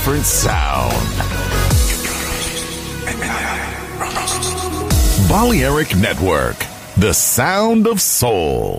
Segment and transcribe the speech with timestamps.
[0.00, 0.94] Different sound.
[5.28, 6.56] Balearic Network,
[6.96, 8.78] the sound of soul.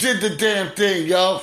[0.00, 1.42] Did the damn thing, yo.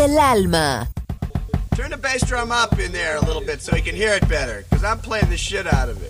[0.00, 0.88] del alma.
[1.76, 4.26] Turn the bass drum up in there a little bit so he can hear it
[4.30, 6.09] better, because I'm playing the shit out of it.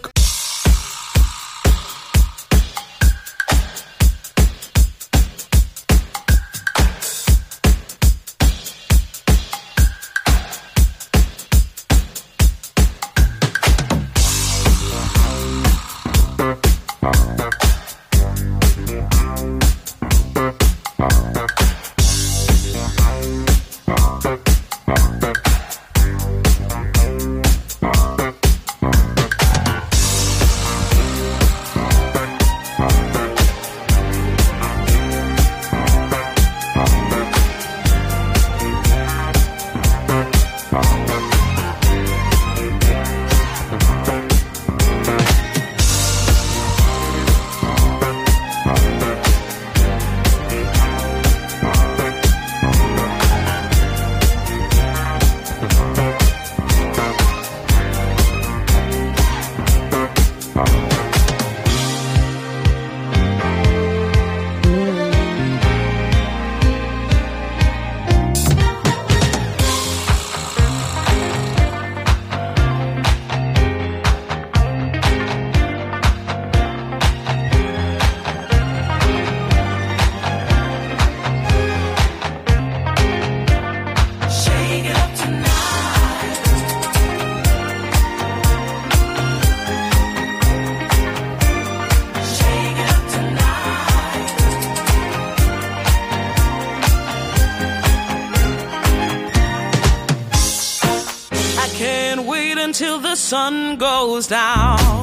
[102.71, 105.00] until the sun goes down.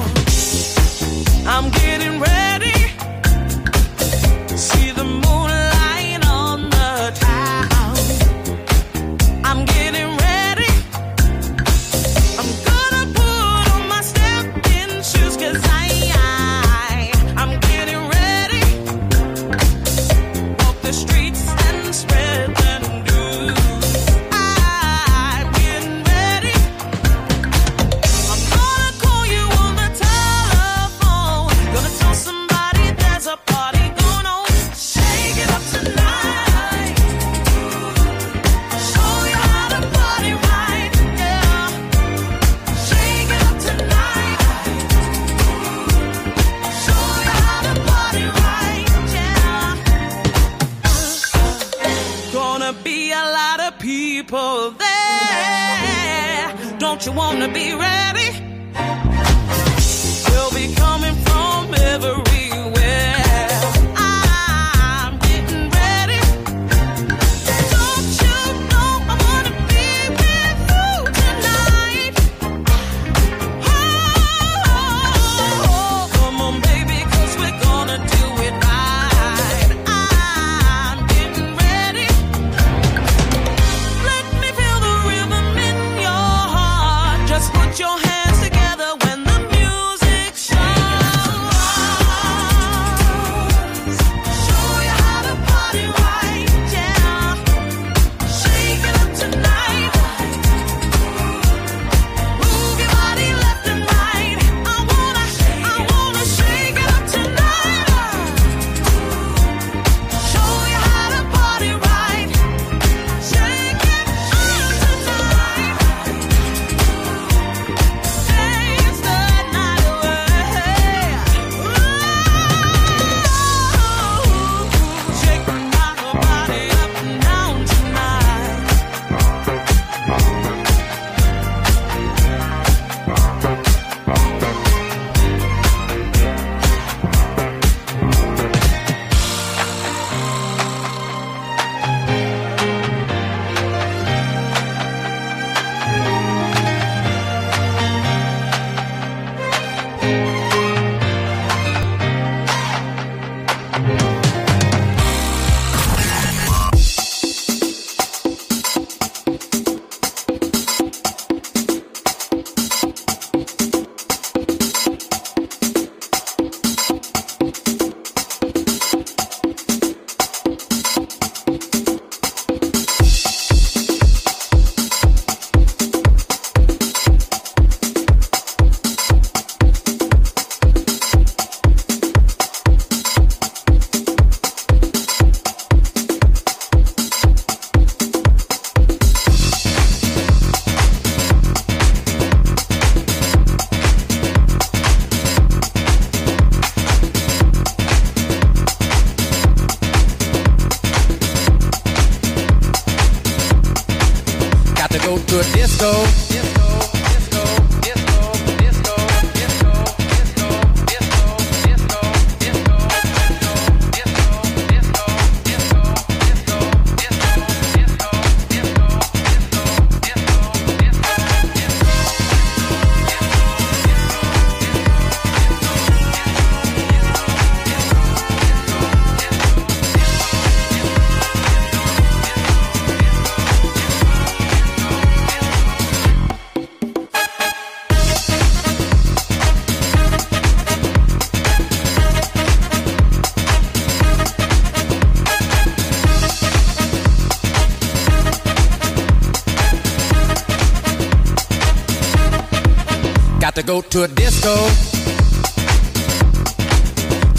[253.69, 254.55] go to a disco.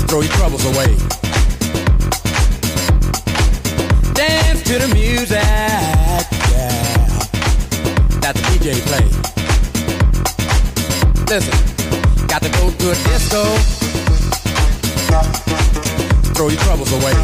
[0.07, 0.95] Throw your troubles away.
[4.15, 5.43] Dance to the music,
[6.53, 7.09] yeah.
[8.23, 9.07] That the DJ play.
[11.33, 11.57] Listen,
[12.29, 13.43] got to go to a disco.
[16.35, 17.17] Throw your troubles away.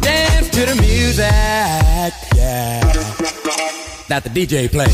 [0.00, 2.80] Dance to the music, yeah.
[4.06, 4.89] That the DJ play.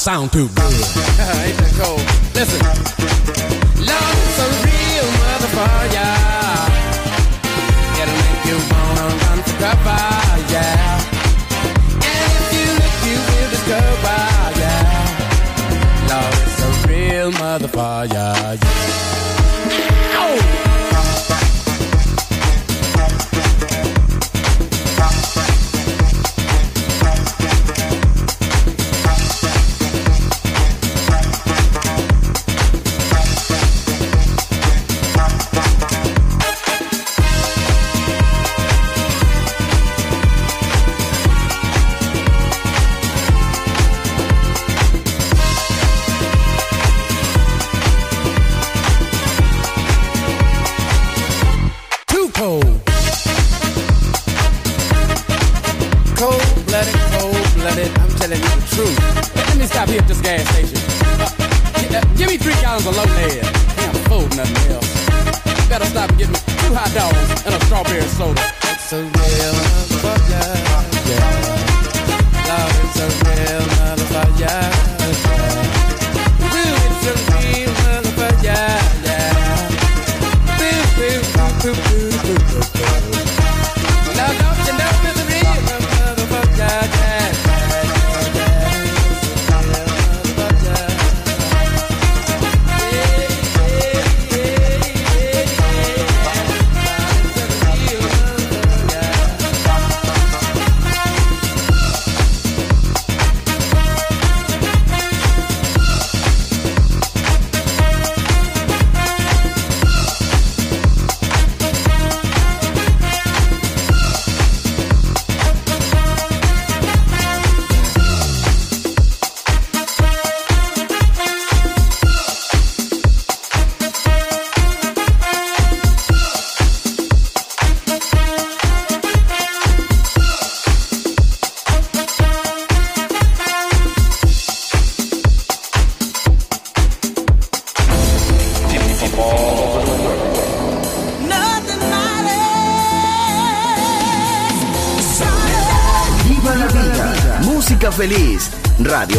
[0.00, 0.56] sound too good.
[0.56, 2.00] Ain't that cold?
[2.34, 2.56] Listen.
[3.84, 5.92] Love is a real motherfucker.
[5.92, 10.00] Yeah, It'll make you wanna run for cover,
[10.48, 11.04] yeah.
[12.00, 14.24] And if you look, you will discover,
[14.56, 16.08] yeah.
[16.08, 18.79] Love is a real motherfucker, yeah.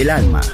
[0.00, 0.49] del alma.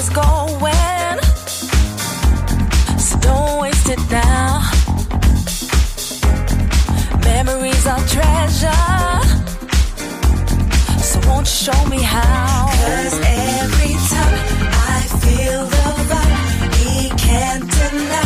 [0.00, 1.18] always going.
[2.98, 4.70] So don't waste it now.
[7.24, 9.20] Memories are treasure.
[11.02, 12.66] So won't you show me how?
[12.70, 14.36] Cause every time
[14.72, 18.19] I feel the vibe, he can't deny.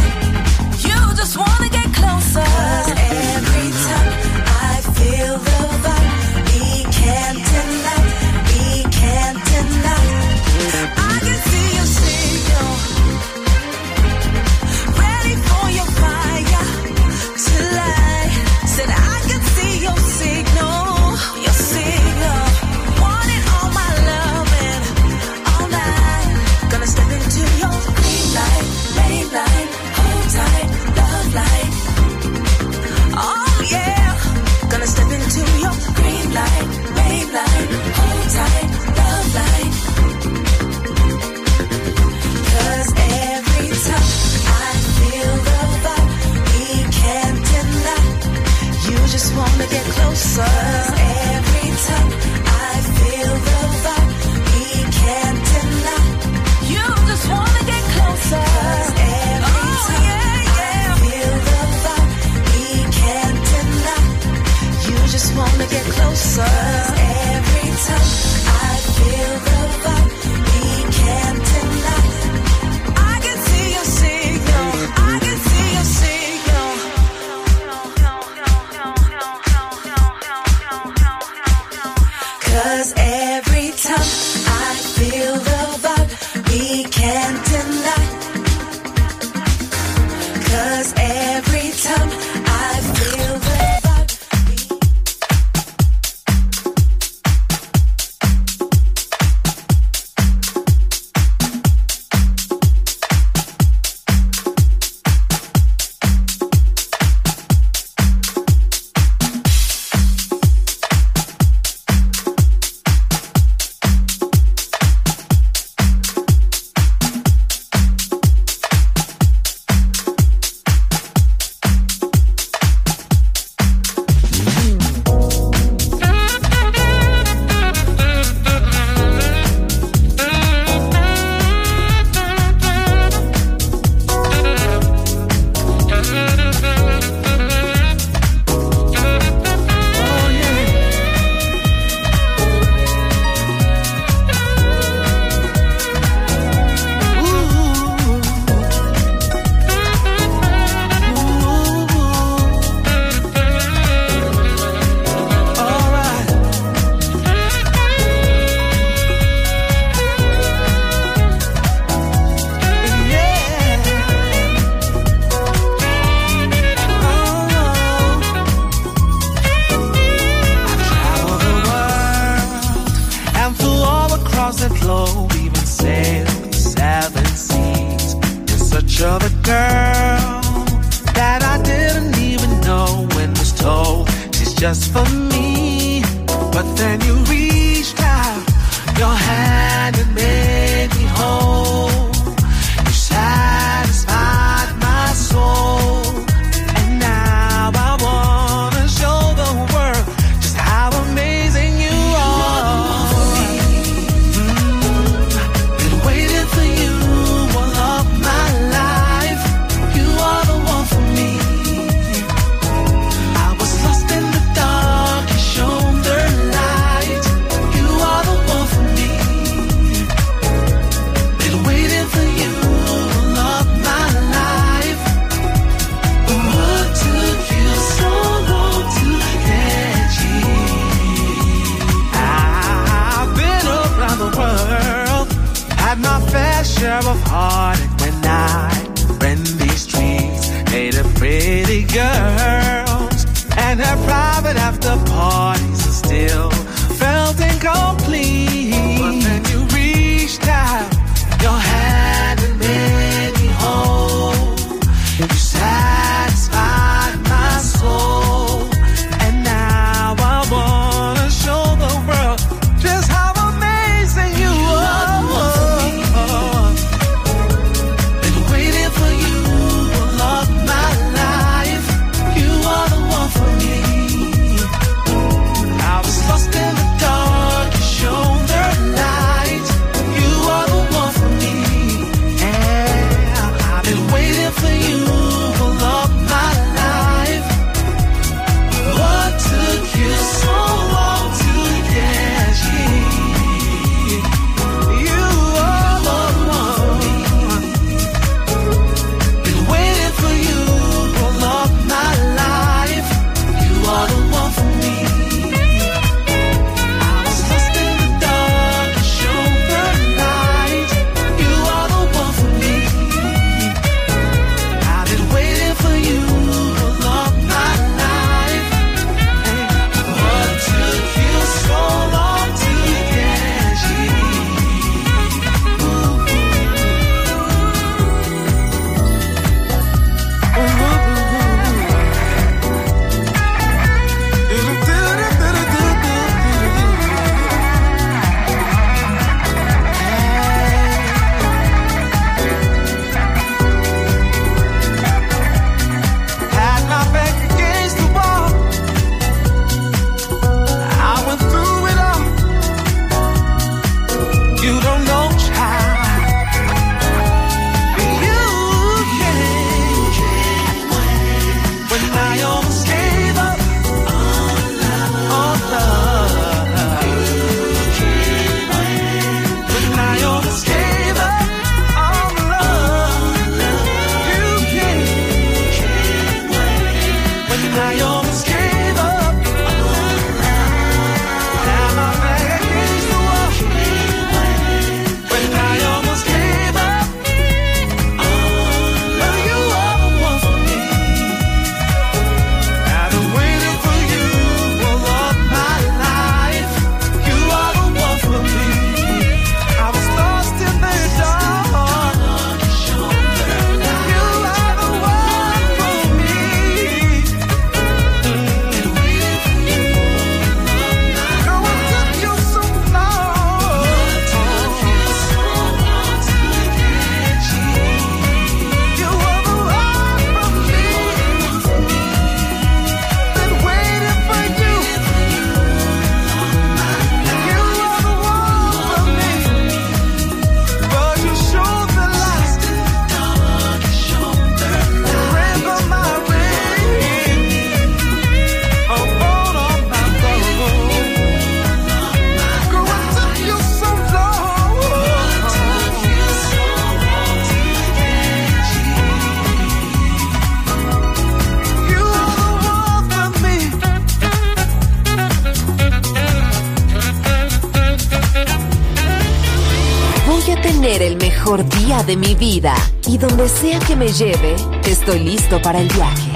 [463.54, 466.30] sea que me lleve, estoy listo para el viaje.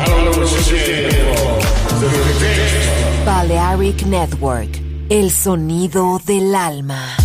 [3.27, 4.81] Balearic Network,
[5.11, 7.18] el sonido del alma.